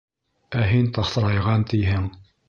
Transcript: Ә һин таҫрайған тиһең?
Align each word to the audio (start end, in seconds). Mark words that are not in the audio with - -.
Ә 0.61 0.63
һин 0.69 0.87
таҫрайған 0.95 1.67
тиһең? 1.73 2.09